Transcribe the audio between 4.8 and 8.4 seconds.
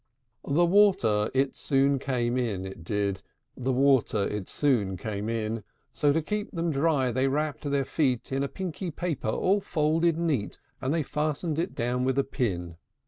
came in: So, to keep them dry, they wrapped their feet